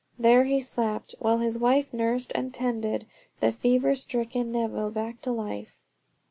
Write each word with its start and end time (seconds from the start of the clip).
There 0.17 0.45
he 0.45 0.61
slept 0.61 1.13
while 1.19 1.37
his 1.37 1.59
wife 1.59 1.93
nursed 1.93 2.31
and 2.33 2.51
tended 2.51 3.05
the 3.39 3.51
fever 3.51 3.93
stricken 3.93 4.51
Neville 4.51 4.89
back 4.89 5.21
to 5.21 5.31
life. 5.31 5.83